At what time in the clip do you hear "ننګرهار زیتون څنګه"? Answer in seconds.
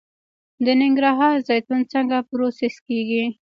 0.81-2.17